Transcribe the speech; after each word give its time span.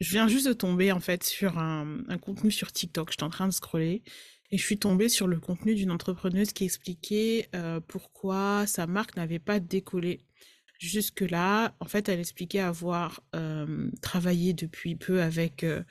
je 0.00 0.10
viens 0.12 0.28
juste 0.28 0.48
de 0.48 0.52
tomber 0.52 0.92
en 0.92 1.00
fait 1.00 1.22
sur 1.22 1.58
un, 1.58 2.02
contenu 2.22 2.50
sur 2.50 2.72
TikTok. 2.72 3.10
J'étais 3.10 3.22
en 3.22 3.30
train 3.30 3.46
de 3.46 3.52
scroller 3.52 4.02
et 4.50 4.58
je 4.58 4.64
suis 4.64 4.78
tombée 4.78 5.08
sur 5.08 5.26
le 5.26 5.38
contenu 5.38 5.74
d'une 5.74 5.90
entrepreneuse 5.90 6.52
qui 6.52 6.64
expliquait 6.64 7.48
euh, 7.54 7.80
pourquoi 7.80 8.66
sa 8.66 8.86
marque 8.86 9.16
n'avait 9.16 9.38
pas 9.38 9.60
décollé. 9.60 10.20
Jusque-là, 10.78 11.74
en 11.78 11.84
fait, 11.84 12.08
elle 12.08 12.20
expliquait 12.20 12.60
avoir 12.60 13.22
euh, 13.36 13.90
travaillé 14.00 14.54
depuis 14.54 14.96
peu 14.96 15.20
avec 15.20 15.62
euh, 15.62 15.82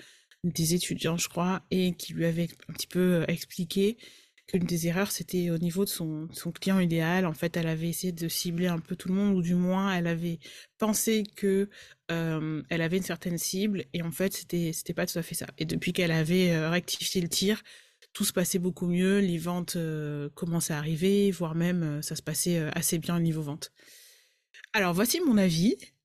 des 0.44 0.74
étudiants, 0.74 1.18
je 1.18 1.30
crois, 1.30 1.62
et 1.70 1.94
qui 1.94 2.14
lui 2.14 2.26
avaient 2.26 2.48
un 2.68 2.74
petit 2.74 2.88
peu 2.88 3.24
expliqué 3.28 3.98
qu'une 4.50 4.66
des 4.66 4.88
erreurs, 4.88 5.12
c'était 5.12 5.52
au 5.52 5.58
niveau 5.58 5.86
de 5.86 5.90
son, 5.90 6.28
client 6.60 6.80
idéal. 6.80 7.26
En 7.26 7.34
fait, 7.34 7.56
elle 7.56 7.68
avait 7.68 7.90
essayé 7.90 8.12
de 8.12 8.28
cibler 8.28 8.68
un 8.68 8.80
peu 8.80 8.96
tout 8.96 9.08
le 9.08 9.14
monde, 9.14 9.36
ou 9.36 9.42
du 9.42 9.54
moins, 9.54 9.94
elle 9.94 10.08
avait 10.08 10.40
pensé 10.78 11.24
que 11.36 11.70
euh, 12.12 12.64
elle 12.70 12.82
avait 12.82 12.98
une 12.98 13.04
certaine 13.04 13.38
cible, 13.38 13.86
et 13.94 14.02
en 14.02 14.12
fait, 14.12 14.34
c'était 14.34 14.72
c'était 14.74 14.94
pas 14.94 15.06
tout 15.06 15.20
à 15.20 15.22
fait 15.22 15.36
ça. 15.36 15.46
Et 15.60 15.66
depuis 15.66 15.94
qu'elle 15.94 16.12
avait 16.12 16.52
euh, 16.52 16.70
rectifié 16.70 17.22
le 17.22 17.30
tir, 17.30 17.62
tout 18.14 18.26
se 18.26 18.34
passait 18.34 18.60
beaucoup 18.60 18.88
mieux, 18.88 19.20
les 19.20 19.38
ventes 19.38 19.76
euh, 19.76 20.30
commençaient 20.34 20.74
à 20.74 20.78
arriver, 20.80 21.30
voire 21.32 21.54
même 21.54 22.02
ça 22.02 22.16
se 22.16 22.24
passait 22.24 22.58
assez 22.74 22.98
bien 22.98 23.16
au 23.18 23.20
niveau 23.20 23.44
vente. 23.44 23.72
Alors 24.74 24.94
voici 24.94 25.22
mon 25.22 25.38
avis 25.38 25.76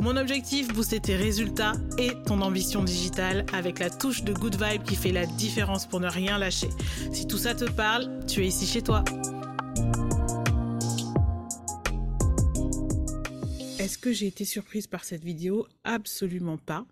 Mon 0.00 0.16
objectif, 0.16 0.68
booster 0.68 1.00
tes 1.00 1.16
résultats 1.16 1.72
et 1.98 2.12
ton 2.26 2.40
ambition 2.40 2.84
digitale 2.84 3.44
avec 3.52 3.78
la 3.78 3.90
touche 3.90 4.22
de 4.22 4.32
good 4.32 4.56
vibe 4.62 4.82
qui 4.82 4.94
fait 4.94 5.12
la 5.12 5.26
différence 5.26 5.86
pour 5.86 6.00
ne 6.00 6.08
rien 6.08 6.38
lâcher. 6.38 6.68
Si 7.12 7.26
tout 7.26 7.38
ça 7.38 7.54
te 7.54 7.64
parle, 7.64 8.24
tu 8.26 8.44
es 8.44 8.46
ici 8.46 8.66
chez 8.66 8.82
toi. 8.82 9.04
Est-ce 13.78 13.98
que 13.98 14.12
j'ai 14.12 14.26
été 14.26 14.44
surprise 14.44 14.86
par 14.86 15.04
cette 15.04 15.24
vidéo? 15.24 15.66
Absolument 15.84 16.58
pas. 16.58 16.86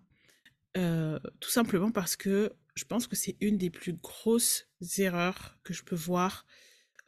Euh, 0.77 1.18
tout 1.41 1.50
simplement 1.50 1.91
parce 1.91 2.16
que 2.16 2.52
je 2.74 2.84
pense 2.84 3.06
que 3.06 3.16
c'est 3.16 3.36
une 3.41 3.58
des 3.58 3.70
plus 3.70 3.92
grosses 3.92 4.66
erreurs 4.98 5.56
que 5.62 5.72
je 5.72 5.84
peux 5.84 5.96
voir 5.96 6.44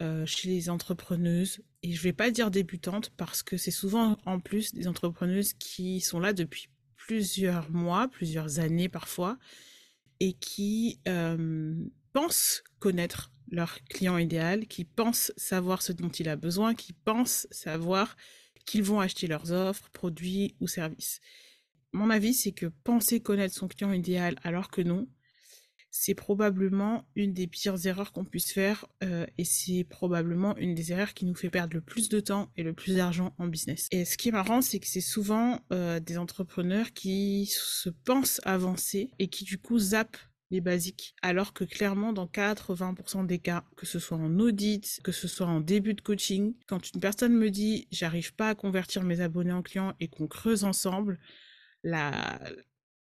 euh, 0.02 0.26
chez 0.26 0.48
les 0.48 0.68
entrepreneuses. 0.68 1.62
Et 1.82 1.92
je 1.92 2.02
vais 2.02 2.12
pas 2.12 2.30
dire 2.30 2.50
débutantes 2.50 3.10
parce 3.16 3.42
que 3.42 3.56
c'est 3.56 3.70
souvent 3.70 4.18
en 4.26 4.40
plus 4.40 4.74
des 4.74 4.88
entrepreneuses 4.88 5.54
qui 5.54 6.00
sont 6.00 6.20
là 6.20 6.32
depuis 6.32 6.68
plusieurs 6.96 7.70
mois, 7.70 8.08
plusieurs 8.08 8.58
années 8.58 8.88
parfois, 8.88 9.38
et 10.20 10.32
qui 10.34 11.00
euh, 11.08 11.74
pensent 12.12 12.62
connaître 12.78 13.30
leur 13.50 13.82
client 13.84 14.18
idéal, 14.18 14.66
qui 14.66 14.84
pensent 14.84 15.32
savoir 15.36 15.82
ce 15.82 15.92
dont 15.92 16.08
il 16.08 16.28
a 16.28 16.36
besoin, 16.36 16.74
qui 16.74 16.92
pensent 16.92 17.46
savoir 17.50 18.16
qu'ils 18.64 18.82
vont 18.82 19.00
acheter 19.00 19.28
leurs 19.28 19.52
offres, 19.52 19.88
produits 19.90 20.56
ou 20.60 20.66
services. 20.66 21.20
Mon 21.92 22.10
avis, 22.10 22.34
c'est 22.34 22.52
que 22.52 22.66
penser 22.66 23.20
connaître 23.20 23.54
son 23.54 23.68
client 23.68 23.92
idéal 23.92 24.36
alors 24.42 24.70
que 24.70 24.82
non, 24.82 25.06
c'est 25.98 26.14
probablement 26.14 27.06
une 27.16 27.32
des 27.32 27.46
pires 27.46 27.86
erreurs 27.86 28.12
qu'on 28.12 28.24
puisse 28.24 28.52
faire 28.52 28.84
euh, 29.02 29.24
et 29.38 29.44
c'est 29.44 29.82
probablement 29.84 30.54
une 30.58 30.74
des 30.74 30.92
erreurs 30.92 31.14
qui 31.14 31.24
nous 31.24 31.34
fait 31.34 31.48
perdre 31.48 31.74
le 31.74 31.80
plus 31.80 32.10
de 32.10 32.20
temps 32.20 32.50
et 32.56 32.62
le 32.62 32.74
plus 32.74 32.96
d'argent 32.96 33.34
en 33.38 33.46
business. 33.48 33.88
Et 33.92 34.04
ce 34.04 34.18
qui 34.18 34.28
est 34.28 34.32
marrant, 34.32 34.60
c'est 34.60 34.78
que 34.78 34.86
c'est 34.86 35.00
souvent 35.00 35.58
euh, 35.72 35.98
des 35.98 36.18
entrepreneurs 36.18 36.92
qui 36.92 37.46
se 37.46 37.88
pensent 37.88 38.42
avancer 38.44 39.10
et 39.18 39.28
qui 39.28 39.44
du 39.44 39.56
coup 39.56 39.78
zappent 39.78 40.18
les 40.50 40.60
basiques, 40.60 41.14
alors 41.22 41.54
que 41.54 41.64
clairement 41.64 42.12
dans 42.12 42.26
80% 42.26 43.26
des 43.26 43.38
cas, 43.38 43.64
que 43.76 43.86
ce 43.86 43.98
soit 43.98 44.18
en 44.18 44.38
audit, 44.38 45.00
que 45.02 45.12
ce 45.12 45.26
soit 45.26 45.46
en 45.46 45.60
début 45.60 45.94
de 45.94 46.02
coaching, 46.02 46.54
quand 46.68 46.92
une 46.94 47.00
personne 47.00 47.32
me 47.32 47.50
dit 47.50 47.88
j'arrive 47.90 48.34
pas 48.34 48.50
à 48.50 48.54
convertir 48.54 49.02
mes 49.02 49.22
abonnés 49.22 49.52
en 49.52 49.62
clients 49.62 49.94
et 49.98 50.08
qu'on 50.08 50.28
creuse 50.28 50.62
ensemble, 50.62 51.18
la, 51.82 52.38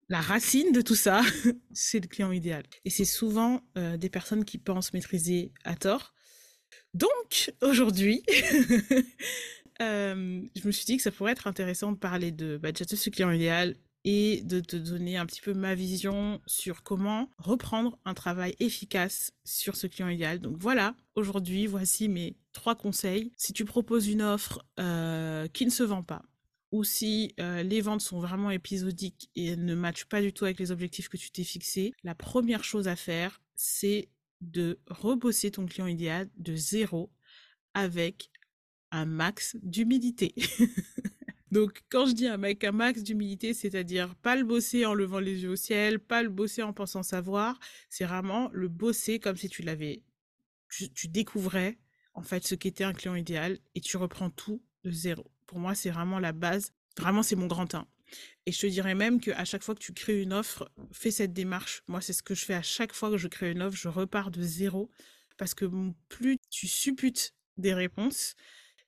la 0.09 0.21
racine 0.21 0.71
de 0.71 0.81
tout 0.81 0.95
ça, 0.95 1.21
c'est 1.73 1.99
le 1.99 2.07
client 2.07 2.31
idéal. 2.31 2.63
Et 2.85 2.89
c'est 2.89 3.05
souvent 3.05 3.61
euh, 3.77 3.97
des 3.97 4.09
personnes 4.09 4.45
qui 4.45 4.57
pensent 4.57 4.93
maîtriser 4.93 5.51
à 5.63 5.75
tort. 5.75 6.13
Donc, 6.93 7.53
aujourd'hui, 7.61 8.23
euh, 9.81 10.41
je 10.55 10.67
me 10.67 10.71
suis 10.71 10.85
dit 10.85 10.97
que 10.97 11.03
ça 11.03 11.11
pourrait 11.11 11.31
être 11.31 11.47
intéressant 11.47 11.91
de 11.91 11.97
parler 11.97 12.31
de 12.31 12.57
bah, 12.57 12.69
ce 12.73 13.09
client 13.09 13.31
idéal 13.31 13.75
et 14.05 14.41
de 14.41 14.59
te 14.59 14.75
donner 14.75 15.17
un 15.17 15.25
petit 15.25 15.41
peu 15.41 15.53
ma 15.53 15.75
vision 15.75 16.41
sur 16.45 16.83
comment 16.83 17.29
reprendre 17.37 17.97
un 18.05 18.13
travail 18.13 18.55
efficace 18.59 19.31
sur 19.45 19.75
ce 19.75 19.87
client 19.87 20.09
idéal. 20.09 20.39
Donc 20.39 20.57
voilà, 20.57 20.95
aujourd'hui, 21.15 21.67
voici 21.67 22.09
mes 22.09 22.35
trois 22.51 22.75
conseils. 22.75 23.31
Si 23.37 23.53
tu 23.53 23.65
proposes 23.65 24.07
une 24.07 24.21
offre 24.21 24.65
euh, 24.79 25.47
qui 25.47 25.65
ne 25.65 25.71
se 25.71 25.83
vend 25.83 26.03
pas, 26.03 26.23
ou 26.73 26.83
si 26.83 27.35
euh, 27.39 27.61
les 27.61 27.81
ventes 27.81 28.01
sont 28.01 28.19
vraiment 28.19 28.49
épisodiques 28.49 29.29
et 29.35 29.55
ne 29.55 29.75
matchent 29.75 30.05
pas 30.05 30.23
du 30.23 30.33
tout 30.33 30.45
avec 30.45 30.59
les 30.59 30.71
objectifs 30.71 31.07
que 31.07 31.17
tu 31.17 31.29
t'es 31.29 31.43
fixés, 31.43 31.93
la 32.03 32.15
première 32.15 32.63
chose 32.63 32.87
à 32.87 32.95
faire, 32.95 33.43
c'est 33.55 34.09
de 34.41 34.79
rebosser 34.87 35.51
ton 35.51 35.67
client 35.67 35.85
idéal 35.85 36.31
de 36.35 36.55
zéro 36.55 37.11
avec 37.75 38.31
un 38.89 39.05
max 39.05 39.55
d'humilité. 39.61 40.33
Donc, 41.51 41.83
quand 41.89 42.07
je 42.07 42.13
dis 42.13 42.25
avec 42.25 42.63
un 42.63 42.71
max 42.71 43.03
d'humilité, 43.03 43.53
c'est-à-dire 43.53 44.15
pas 44.15 44.35
le 44.35 44.43
bosser 44.43 44.87
en 44.87 44.95
levant 44.95 45.19
les 45.19 45.43
yeux 45.43 45.51
au 45.51 45.55
ciel, 45.55 45.99
pas 45.99 46.23
le 46.23 46.29
bosser 46.29 46.63
en 46.63 46.73
pensant 46.73 47.03
savoir, 47.03 47.59
c'est 47.87 48.05
vraiment 48.05 48.49
le 48.51 48.67
bosser 48.67 49.19
comme 49.19 49.37
si 49.37 49.47
tu 49.47 49.61
l'avais, 49.61 50.01
tu 50.95 51.07
découvrais 51.07 51.77
en 52.15 52.23
fait 52.23 52.47
ce 52.47 52.55
qu'était 52.55 52.83
un 52.83 52.93
client 52.93 53.13
idéal 53.13 53.59
et 53.75 53.79
tu 53.79 53.95
reprends 53.97 54.31
tout 54.31 54.63
de 54.83 54.89
zéro. 54.89 55.32
Pour 55.53 55.59
moi, 55.59 55.75
c'est 55.75 55.91
vraiment 55.91 56.17
la 56.17 56.31
base. 56.31 56.71
Vraiment, 56.97 57.21
c'est 57.21 57.35
mon 57.35 57.45
grand 57.45 57.75
1. 57.75 57.85
Et 58.47 58.51
je 58.51 58.59
te 58.59 58.65
dirais 58.65 58.95
même 58.95 59.19
qu'à 59.19 59.45
chaque 59.45 59.61
fois 59.61 59.75
que 59.75 59.79
tu 59.79 59.93
crées 59.93 60.19
une 60.19 60.33
offre, 60.33 60.67
fais 60.91 61.11
cette 61.11 61.31
démarche. 61.31 61.83
Moi, 61.87 62.01
c'est 62.01 62.11
ce 62.11 62.23
que 62.23 62.33
je 62.33 62.43
fais 62.43 62.55
à 62.55 62.63
chaque 62.63 62.91
fois 62.91 63.11
que 63.11 63.17
je 63.17 63.27
crée 63.27 63.51
une 63.51 63.61
offre. 63.61 63.77
Je 63.77 63.87
repars 63.87 64.31
de 64.31 64.41
zéro. 64.41 64.89
Parce 65.37 65.53
que 65.53 65.65
plus 66.09 66.39
tu 66.49 66.67
supputes 66.67 67.35
des 67.57 67.75
réponses, 67.75 68.33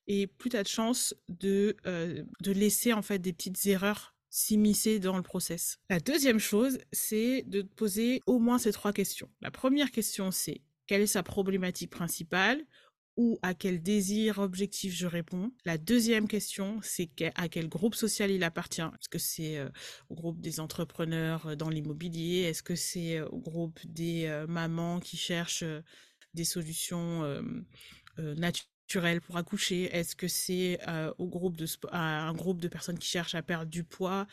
et 0.08 0.26
plus 0.26 0.50
tu 0.50 0.58
as 0.58 0.64
de 0.64 0.68
chances 0.68 1.14
de, 1.30 1.78
euh, 1.86 2.24
de 2.42 2.52
laisser 2.52 2.94
en 2.94 3.04
fait 3.04 3.20
des 3.20 3.32
petites 3.32 3.64
erreurs 3.68 4.16
s'immiscer 4.32 4.98
dans 5.00 5.18
le 5.18 5.24
process. 5.24 5.78
La 5.92 6.00
deuxième 6.00 6.40
chose, 6.40 6.80
c'est 6.92 7.44
de 7.44 7.62
te 7.62 7.74
poser 7.76 8.24
au 8.26 8.40
moins 8.40 8.58
ces 8.58 8.72
trois 8.72 8.92
questions. 8.92 9.30
La 9.42 9.52
première 9.52 9.92
question, 9.92 10.32
c'est 10.32 10.62
quelle 10.88 11.02
est 11.02 11.08
sa 11.08 11.22
problématique 11.22 11.92
principale? 11.92 12.66
Ou 13.18 13.40
à 13.42 13.54
quel 13.54 13.82
désir, 13.82 14.40
objectif 14.40 14.94
je 14.94 15.08
réponds. 15.08 15.52
La 15.64 15.78
deuxième 15.78 16.28
question, 16.28 16.80
c'est 16.82 17.10
à 17.36 17.48
quel 17.48 17.70
groupe 17.70 17.96
social 17.96 18.32
il 18.32 18.44
appartient? 18.44 18.82
Est-ce 18.82 19.10
que 19.10 19.20
c'est 19.20 19.58
euh, 19.58 19.70
au 20.10 20.16
groupe 20.16 20.42
des 20.42 20.60
entrepreneurs 20.60 21.48
euh, 21.48 21.56
dans 21.56 21.70
l'immobilier? 21.70 22.42
Est-ce 22.42 22.64
que 22.64 22.76
c'est 22.76 23.18
euh, 23.18 23.28
au 23.30 23.40
groupe 23.40 23.80
des 23.86 24.44
mamans 24.48 25.00
qui 25.00 25.18
cherchent 25.18 25.64
des 26.34 26.44
solutions 26.44 27.24
naturelles 28.18 29.22
pour 29.22 29.38
accoucher? 29.38 29.84
Est-ce 29.96 30.16
que 30.16 30.28
c'est 30.28 30.80
au 31.18 31.28
groupe 31.28 31.56
de 31.56 31.66
à 31.92 32.28
un 32.28 32.34
groupe 32.34 32.60
de 32.60 32.68
personnes 32.68 33.00
qui 33.00 33.08
cherchent 33.08 33.36
à 33.36 33.42
perdre 33.42 33.70
du 33.70 33.84
poids 33.84 34.28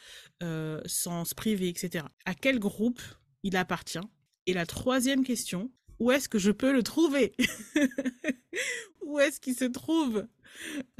sans 0.87 1.25
se 1.25 1.35
priver, 1.35 1.69
etc. 1.69 2.05
À 2.25 2.35
quel 2.35 2.59
groupe 2.59 3.01
il 3.43 3.57
appartient? 3.57 4.01
Et 4.47 4.55
la 4.55 4.67
troisième 4.67 5.25
question, 5.25 5.71
où 6.03 6.11
est-ce 6.11 6.29
que 6.29 6.41
je 6.41 6.51
peux 6.51 6.73
le 6.73 6.83
trouver? 6.83 7.33
Où 9.03 9.21
est-ce 9.21 9.39
qu'il 9.39 9.55
se 9.55 9.67
trouve? 9.67 10.27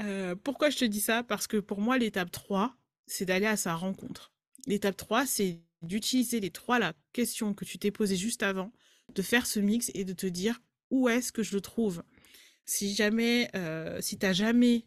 Euh, 0.01 0.33
Pourquoi 0.33 0.69
je 0.69 0.77
te 0.77 0.85
dis 0.85 1.01
ça? 1.01 1.23
Parce 1.23 1.45
que 1.45 1.57
pour 1.57 1.81
moi, 1.81 1.97
l'étape 1.97 2.31
3, 2.31 2.77
c'est 3.05 3.25
d'aller 3.25 3.45
à 3.45 3.57
sa 3.57 3.75
rencontre. 3.75 4.31
L'étape 4.65 4.95
3, 4.95 5.25
c'est 5.25 5.61
d'utiliser 5.81 6.39
les 6.39 6.51
trois 6.51 6.79
là, 6.79 6.93
questions 7.11 7.53
que 7.53 7.65
tu 7.65 7.77
t'es 7.77 7.91
posées 7.91 8.15
juste 8.15 8.43
avant, 8.43 8.71
de 9.13 9.21
faire 9.21 9.45
ce 9.45 9.59
mix 9.59 9.91
et 9.93 10.05
de 10.05 10.13
te 10.13 10.25
dire 10.25 10.61
où 10.89 11.09
est-ce 11.09 11.33
que 11.33 11.43
je 11.43 11.53
le 11.53 11.59
trouve? 11.59 12.01
Si 12.63 12.95
jamais, 12.95 13.49
euh, 13.57 13.99
si 13.99 14.17
tu 14.17 14.25
n'as 14.25 14.31
jamais 14.31 14.85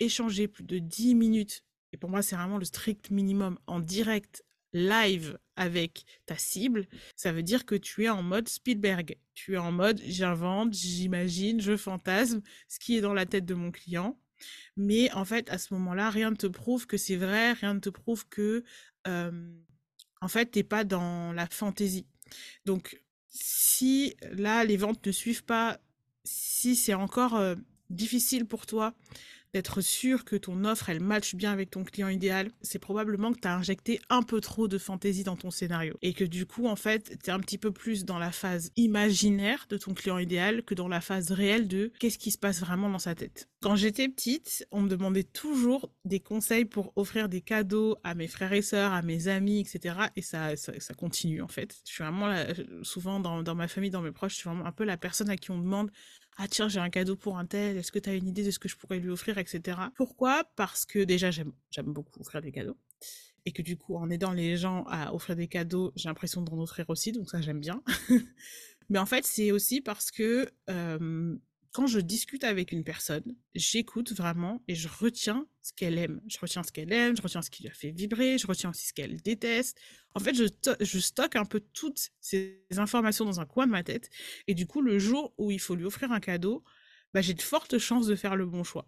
échangé 0.00 0.48
plus 0.48 0.64
de 0.64 0.80
10 0.80 1.14
minutes, 1.14 1.62
et 1.92 1.96
pour 1.96 2.10
moi 2.10 2.22
c'est 2.22 2.34
vraiment 2.34 2.58
le 2.58 2.64
strict 2.64 3.12
minimum, 3.12 3.60
en 3.68 3.78
direct 3.78 4.42
live 4.72 5.38
avec 5.56 6.04
ta 6.26 6.36
cible, 6.36 6.86
ça 7.16 7.32
veut 7.32 7.42
dire 7.42 7.66
que 7.66 7.74
tu 7.74 8.04
es 8.04 8.08
en 8.08 8.22
mode 8.22 8.48
Spielberg. 8.48 9.16
Tu 9.34 9.54
es 9.54 9.58
en 9.58 9.72
mode 9.72 10.00
j'invente, 10.04 10.72
j'imagine, 10.74 11.60
je 11.60 11.76
fantasme 11.76 12.42
ce 12.68 12.78
qui 12.78 12.96
est 12.96 13.00
dans 13.00 13.14
la 13.14 13.26
tête 13.26 13.44
de 13.44 13.54
mon 13.54 13.70
client. 13.70 14.18
Mais 14.76 15.12
en 15.12 15.24
fait, 15.24 15.50
à 15.50 15.58
ce 15.58 15.72
moment-là, 15.74 16.10
rien 16.10 16.30
ne 16.30 16.36
te 16.36 16.46
prouve 16.46 16.86
que 16.86 16.96
c'est 16.96 17.16
vrai, 17.16 17.52
rien 17.52 17.74
ne 17.74 17.80
te 17.80 17.90
prouve 17.90 18.26
que, 18.28 18.64
en 19.04 20.28
fait, 20.28 20.46
t'es 20.46 20.64
pas 20.64 20.84
dans 20.84 21.32
la 21.32 21.46
fantaisie. 21.46 22.06
Donc, 22.64 23.00
si 23.28 24.16
là, 24.32 24.64
les 24.64 24.76
ventes 24.76 25.06
ne 25.06 25.12
suivent 25.12 25.44
pas, 25.44 25.80
si 26.24 26.76
c'est 26.76 26.94
encore 26.94 27.40
difficile 27.90 28.46
pour 28.46 28.66
toi 28.66 28.94
d'être 29.54 29.80
sûr 29.80 30.24
que 30.24 30.36
ton 30.36 30.64
offre, 30.64 30.88
elle 30.88 31.00
matche 31.00 31.34
bien 31.34 31.52
avec 31.52 31.70
ton 31.70 31.84
client 31.84 32.08
idéal, 32.08 32.50
c'est 32.62 32.78
probablement 32.78 33.32
que 33.32 33.40
tu 33.40 33.48
as 33.48 33.56
injecté 33.56 34.00
un 34.08 34.22
peu 34.22 34.40
trop 34.40 34.68
de 34.68 34.78
fantaisie 34.78 35.24
dans 35.24 35.36
ton 35.36 35.50
scénario. 35.50 35.96
Et 36.02 36.14
que 36.14 36.24
du 36.24 36.46
coup, 36.46 36.66
en 36.66 36.76
fait, 36.76 37.18
tu 37.22 37.30
es 37.30 37.32
un 37.32 37.40
petit 37.40 37.58
peu 37.58 37.70
plus 37.70 38.04
dans 38.04 38.18
la 38.18 38.32
phase 38.32 38.70
imaginaire 38.76 39.66
de 39.68 39.76
ton 39.76 39.94
client 39.94 40.18
idéal 40.18 40.62
que 40.62 40.74
dans 40.74 40.88
la 40.88 41.00
phase 41.00 41.30
réelle 41.32 41.68
de 41.68 41.92
qu'est-ce 41.98 42.18
qui 42.18 42.30
se 42.30 42.38
passe 42.38 42.60
vraiment 42.60 42.88
dans 42.88 42.98
sa 42.98 43.14
tête. 43.14 43.48
Quand 43.60 43.76
j'étais 43.76 44.08
petite, 44.08 44.66
on 44.70 44.80
me 44.82 44.88
demandait 44.88 45.22
toujours 45.22 45.90
des 46.04 46.20
conseils 46.20 46.64
pour 46.64 46.92
offrir 46.96 47.28
des 47.28 47.40
cadeaux 47.40 47.96
à 48.02 48.14
mes 48.14 48.28
frères 48.28 48.52
et 48.52 48.62
sœurs, 48.62 48.92
à 48.92 49.02
mes 49.02 49.28
amis, 49.28 49.60
etc. 49.60 49.96
Et 50.16 50.22
ça, 50.22 50.56
ça, 50.56 50.94
continue, 50.94 51.42
en 51.42 51.48
fait. 51.48 51.76
Je 51.86 51.92
suis 51.92 52.02
vraiment, 52.02 52.34
souvent 52.82 53.20
dans, 53.20 53.42
dans 53.42 53.54
ma 53.54 53.68
famille, 53.68 53.90
dans 53.90 54.02
mes 54.02 54.12
proches, 54.12 54.32
je 54.32 54.38
suis 54.38 54.48
vraiment 54.48 54.66
un 54.66 54.72
peu 54.72 54.84
la 54.84 54.96
personne 54.96 55.30
à 55.30 55.36
qui 55.36 55.50
on 55.50 55.58
demande 55.58 55.90
ah 56.36 56.48
tiens 56.48 56.68
j'ai 56.68 56.80
un 56.80 56.90
cadeau 56.90 57.16
pour 57.16 57.38
un 57.38 57.46
tel, 57.46 57.76
est-ce 57.76 57.92
que 57.92 57.98
tu 57.98 58.10
as 58.10 58.14
une 58.14 58.26
idée 58.26 58.44
de 58.44 58.50
ce 58.50 58.58
que 58.58 58.68
je 58.68 58.76
pourrais 58.76 58.98
lui 58.98 59.10
offrir, 59.10 59.38
etc. 59.38 59.78
Pourquoi? 59.94 60.44
Parce 60.56 60.84
que 60.84 61.00
déjà 61.00 61.30
j'aime 61.30 61.52
beaucoup 61.86 62.20
offrir 62.20 62.42
des 62.42 62.52
cadeaux 62.52 62.76
et 63.44 63.52
que 63.52 63.62
du 63.62 63.76
coup 63.76 63.96
en 63.96 64.08
aidant 64.10 64.32
les 64.32 64.56
gens 64.56 64.84
à 64.88 65.12
offrir 65.14 65.36
des 65.36 65.48
cadeaux, 65.48 65.92
j'ai 65.96 66.08
l'impression 66.08 66.42
d'en 66.42 66.58
offrir 66.58 66.88
aussi, 66.88 67.12
donc 67.12 67.28
ça 67.28 67.40
j'aime 67.40 67.60
bien. 67.60 67.82
Mais 68.88 68.98
en 68.98 69.06
fait 69.06 69.24
c'est 69.24 69.52
aussi 69.52 69.80
parce 69.80 70.10
que 70.10 70.50
euh, 70.70 71.36
quand 71.72 71.86
je 71.86 72.00
discute 72.00 72.44
avec 72.44 72.70
une 72.70 72.84
personne, 72.84 73.34
j'écoute 73.54 74.12
vraiment 74.12 74.62
et 74.68 74.74
je 74.74 74.88
retiens 74.88 75.46
ce 75.62 75.72
qu'elle 75.72 75.96
aime. 75.96 76.20
Je 76.28 76.38
retiens 76.38 76.62
ce 76.62 76.70
qu'elle 76.70 76.92
aime, 76.92 77.16
je 77.16 77.22
retiens 77.22 77.40
ce 77.40 77.50
qui 77.50 77.62
lui 77.62 77.70
a 77.70 77.72
fait 77.72 77.90
vibrer, 77.90 78.36
je 78.36 78.46
retiens 78.46 78.70
aussi 78.70 78.88
ce 78.88 78.92
qu'elle 78.92 79.20
déteste. 79.22 79.78
En 80.14 80.20
fait, 80.20 80.34
je, 80.34 80.98
stocke 80.98 81.36
un 81.36 81.46
peu 81.46 81.60
toutes 81.72 82.10
ces 82.20 82.62
informations 82.76 83.24
dans 83.24 83.40
un 83.40 83.46
coin 83.46 83.66
de 83.66 83.72
ma 83.72 83.82
tête. 83.82 84.10
Et 84.46 84.54
du 84.54 84.66
coup, 84.66 84.82
le 84.82 84.98
jour 84.98 85.32
où 85.38 85.50
il 85.50 85.58
faut 85.58 85.74
lui 85.74 85.86
offrir 85.86 86.12
un 86.12 86.20
cadeau, 86.20 86.62
bah, 87.14 87.22
j'ai 87.22 87.34
de 87.34 87.42
fortes 87.42 87.78
chances 87.78 88.06
de 88.06 88.16
faire 88.16 88.36
le 88.36 88.44
bon 88.44 88.64
choix. 88.64 88.86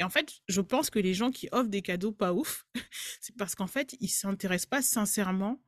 Et 0.00 0.04
en 0.04 0.10
fait, 0.10 0.40
je 0.48 0.60
pense 0.60 0.90
que 0.90 0.98
les 0.98 1.14
gens 1.14 1.30
qui 1.30 1.48
offrent 1.52 1.70
des 1.70 1.82
cadeaux 1.82 2.10
pas 2.10 2.32
ouf, 2.32 2.66
c'est 3.20 3.36
parce 3.36 3.54
qu'en 3.54 3.68
fait, 3.68 3.94
ils 4.00 4.08
s'intéressent 4.08 4.66
pas 4.66 4.82
sincèrement 4.82 5.62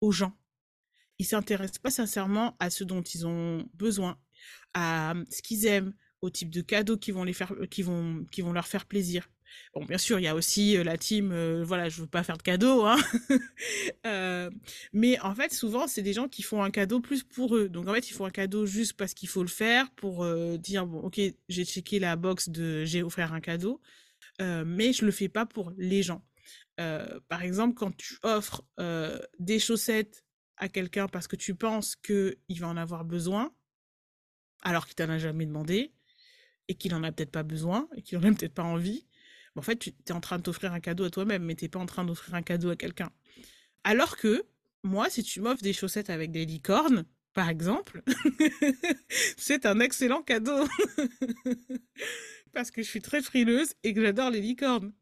aux 0.00 0.12
gens. 0.12 0.32
Ils 1.18 1.26
s'intéressent 1.26 1.80
pas 1.80 1.90
sincèrement 1.90 2.56
à 2.60 2.70
ce 2.70 2.84
dont 2.84 3.02
ils 3.02 3.26
ont 3.26 3.68
besoin 3.74 4.18
à 4.74 5.14
ce 5.30 5.42
qu'ils 5.42 5.66
aiment, 5.66 5.92
au 6.20 6.30
type 6.30 6.50
de 6.50 6.60
cadeaux 6.60 6.96
qui 6.96 7.12
vont 7.12 7.24
les 7.24 7.32
faire, 7.32 7.54
qui 7.70 7.82
vont, 7.82 8.24
qui 8.30 8.42
vont 8.42 8.52
leur 8.52 8.66
faire 8.66 8.86
plaisir. 8.86 9.28
Bon, 9.74 9.84
bien 9.84 9.98
sûr, 9.98 10.18
il 10.18 10.24
y 10.24 10.28
a 10.28 10.34
aussi 10.34 10.76
la 10.82 10.98
team, 10.98 11.32
voilà, 11.62 11.88
je 11.88 12.02
veux 12.02 12.06
pas 12.06 12.22
faire 12.22 12.36
de 12.36 12.42
cadeaux, 12.42 12.84
hein. 12.84 12.98
mais 14.92 15.18
en 15.20 15.34
fait, 15.34 15.52
souvent, 15.52 15.86
c'est 15.86 16.02
des 16.02 16.12
gens 16.12 16.28
qui 16.28 16.42
font 16.42 16.62
un 16.62 16.70
cadeau 16.70 17.00
plus 17.00 17.22
pour 17.22 17.56
eux. 17.56 17.68
Donc, 17.68 17.88
en 17.88 17.94
fait, 17.94 18.10
ils 18.10 18.12
font 18.12 18.26
un 18.26 18.30
cadeau 18.30 18.66
juste 18.66 18.92
parce 18.94 19.14
qu'il 19.14 19.28
faut 19.28 19.42
le 19.42 19.48
faire, 19.48 19.90
pour 19.92 20.26
dire, 20.58 20.86
bon, 20.86 21.00
ok, 21.00 21.20
j'ai 21.48 21.64
checké 21.64 21.98
la 21.98 22.16
box 22.16 22.50
de 22.50 22.84
j'ai 22.84 23.02
offert 23.02 23.32
un 23.32 23.40
cadeau, 23.40 23.80
mais 24.38 24.92
je 24.92 25.06
le 25.06 25.12
fais 25.12 25.28
pas 25.28 25.46
pour 25.46 25.72
les 25.78 26.02
gens. 26.02 26.22
par 26.76 27.42
exemple, 27.42 27.74
quand 27.74 27.96
tu 27.96 28.18
offres 28.22 28.62
des 29.38 29.58
chaussettes 29.58 30.24
à 30.58 30.68
quelqu'un 30.68 31.08
parce 31.08 31.26
que 31.26 31.36
tu 31.36 31.54
penses 31.54 31.96
qu'il 31.96 32.36
va 32.58 32.68
en 32.68 32.76
avoir 32.76 33.04
besoin, 33.04 33.50
alors 34.62 34.86
qu'il 34.86 34.94
t'en 34.94 35.08
a 35.08 35.18
jamais 35.18 35.46
demandé, 35.46 35.92
et 36.68 36.74
qu'il 36.74 36.94
en 36.94 37.02
a 37.02 37.12
peut-être 37.12 37.30
pas 37.30 37.42
besoin, 37.42 37.88
et 37.96 38.02
qu'il 38.02 38.18
en 38.18 38.22
a 38.22 38.32
peut-être 38.32 38.54
pas 38.54 38.62
envie, 38.62 39.06
en 39.58 39.62
fait, 39.62 39.76
tu 39.76 39.90
es 39.90 40.12
en 40.12 40.20
train 40.20 40.38
de 40.38 40.42
t'offrir 40.42 40.72
un 40.72 40.80
cadeau 40.80 41.04
à 41.04 41.10
toi-même, 41.10 41.42
mais 41.42 41.56
t'es 41.56 41.68
pas 41.68 41.80
en 41.80 41.86
train 41.86 42.04
d'offrir 42.04 42.34
un 42.34 42.42
cadeau 42.42 42.70
à 42.70 42.76
quelqu'un. 42.76 43.10
Alors 43.82 44.16
que, 44.16 44.44
moi, 44.84 45.10
si 45.10 45.24
tu 45.24 45.40
m'offres 45.40 45.62
des 45.62 45.72
chaussettes 45.72 46.10
avec 46.10 46.30
des 46.30 46.44
licornes, 46.44 47.04
par 47.34 47.48
exemple, 47.48 48.02
c'est 49.36 49.66
un 49.66 49.80
excellent 49.80 50.22
cadeau. 50.22 50.64
Parce 52.52 52.70
que 52.70 52.82
je 52.82 52.88
suis 52.88 53.02
très 53.02 53.20
frileuse 53.20 53.74
et 53.82 53.92
que 53.94 54.00
j'adore 54.00 54.30
les 54.30 54.40
licornes. 54.40 54.92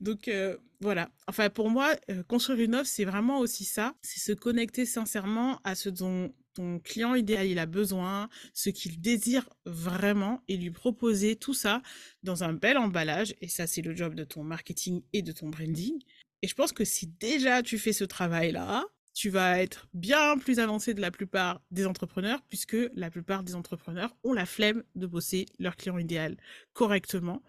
Donc 0.00 0.28
euh, 0.28 0.56
voilà. 0.80 1.10
Enfin, 1.26 1.48
pour 1.48 1.70
moi, 1.70 1.94
euh, 2.10 2.22
construire 2.24 2.60
une 2.60 2.74
offre, 2.74 2.90
c'est 2.90 3.04
vraiment 3.04 3.38
aussi 3.38 3.64
ça. 3.64 3.94
C'est 4.02 4.20
se 4.20 4.32
connecter 4.32 4.84
sincèrement 4.84 5.60
à 5.64 5.74
ce 5.74 5.88
dont 5.88 6.34
ton 6.58 6.80
client 6.80 7.14
idéal 7.14 7.46
il 7.46 7.58
a 7.60 7.66
besoin, 7.66 8.28
ce 8.52 8.68
qu'il 8.68 9.00
désire 9.00 9.48
vraiment 9.64 10.42
et 10.48 10.56
lui 10.56 10.72
proposer 10.72 11.36
tout 11.36 11.54
ça 11.54 11.82
dans 12.24 12.42
un 12.42 12.52
bel 12.52 12.76
emballage. 12.76 13.36
Et 13.40 13.46
ça, 13.46 13.68
c'est 13.68 13.80
le 13.80 13.94
job 13.94 14.16
de 14.16 14.24
ton 14.24 14.42
marketing 14.42 15.02
et 15.12 15.22
de 15.22 15.30
ton 15.30 15.48
branding. 15.48 16.02
Et 16.42 16.48
je 16.48 16.54
pense 16.54 16.72
que 16.72 16.84
si 16.84 17.06
déjà 17.06 17.62
tu 17.62 17.78
fais 17.78 17.92
ce 17.92 18.02
travail-là, 18.02 18.84
tu 19.14 19.30
vas 19.30 19.60
être 19.60 19.88
bien 19.94 20.36
plus 20.36 20.58
avancé 20.58 20.94
de 20.94 21.00
la 21.00 21.12
plupart 21.12 21.60
des 21.70 21.86
entrepreneurs, 21.86 22.42
puisque 22.48 22.76
la 22.94 23.10
plupart 23.10 23.44
des 23.44 23.54
entrepreneurs 23.54 24.16
ont 24.24 24.32
la 24.32 24.46
flemme 24.46 24.82
de 24.96 25.06
bosser 25.06 25.46
leur 25.60 25.76
client 25.76 25.98
idéal 25.98 26.36
correctement. 26.72 27.40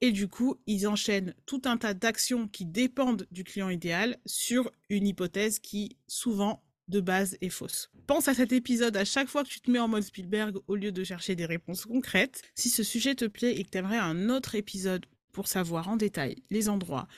Et 0.00 0.12
du 0.12 0.28
coup, 0.28 0.60
ils 0.66 0.86
enchaînent 0.86 1.34
tout 1.44 1.62
un 1.64 1.76
tas 1.76 1.94
d'actions 1.94 2.46
qui 2.46 2.66
dépendent 2.66 3.26
du 3.32 3.42
client 3.42 3.68
idéal 3.68 4.16
sur 4.26 4.70
une 4.90 5.08
hypothèse 5.08 5.58
qui 5.58 5.96
souvent 6.06 6.62
de 6.88 7.00
base 7.00 7.36
est 7.40 7.48
fausse. 7.48 7.90
Pense 8.06 8.28
à 8.28 8.34
cet 8.34 8.52
épisode 8.52 8.96
à 8.96 9.04
chaque 9.04 9.28
fois 9.28 9.44
que 9.44 9.48
tu 9.48 9.60
te 9.60 9.70
mets 9.70 9.78
en 9.78 9.88
mode 9.88 10.02
Spielberg 10.02 10.58
au 10.66 10.76
lieu 10.76 10.92
de 10.92 11.04
chercher 11.04 11.34
des 11.36 11.46
réponses 11.46 11.86
concrètes. 11.86 12.42
Si 12.54 12.68
ce 12.68 12.82
sujet 12.82 13.14
te 13.14 13.24
plaît 13.24 13.56
et 13.56 13.64
que 13.64 13.70
tu 13.70 13.78
aimerais 13.78 13.98
un 13.98 14.28
autre 14.28 14.54
épisode 14.54 15.06
pour 15.32 15.48
savoir 15.48 15.88
en 15.88 15.96
détail 15.96 16.36
les 16.50 16.68
endroits, 16.68 17.08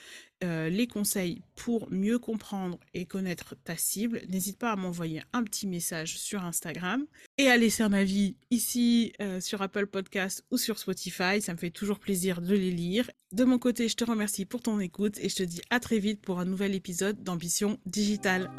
euh, 0.43 0.69
les 0.69 0.87
conseils 0.87 1.41
pour 1.55 1.89
mieux 1.91 2.19
comprendre 2.19 2.79
et 2.93 3.05
connaître 3.05 3.55
ta 3.63 3.75
cible, 3.75 4.21
n'hésite 4.29 4.57
pas 4.57 4.71
à 4.71 4.75
m'envoyer 4.75 5.23
un 5.33 5.43
petit 5.43 5.65
message 5.65 6.17
sur 6.17 6.43
Instagram 6.43 7.05
et 7.37 7.47
à 7.47 7.57
laisser 7.57 7.83
un 7.83 7.93
avis 7.93 8.35
ici 8.51 9.13
euh, 9.21 9.39
sur 9.39 9.61
Apple 9.61 9.87
Podcast 9.87 10.43
ou 10.51 10.57
sur 10.57 10.77
Spotify. 10.77 11.41
Ça 11.41 11.53
me 11.53 11.57
fait 11.57 11.71
toujours 11.71 11.99
plaisir 11.99 12.41
de 12.41 12.53
les 12.53 12.71
lire. 12.71 13.09
De 13.31 13.45
mon 13.45 13.57
côté, 13.57 13.87
je 13.87 13.95
te 13.95 14.03
remercie 14.03 14.45
pour 14.45 14.61
ton 14.61 14.79
écoute 14.79 15.17
et 15.19 15.29
je 15.29 15.35
te 15.35 15.43
dis 15.43 15.61
à 15.69 15.79
très 15.79 15.99
vite 15.99 16.21
pour 16.21 16.39
un 16.39 16.45
nouvel 16.45 16.75
épisode 16.75 17.23
d'Ambition 17.23 17.79
Digitale. 17.85 18.51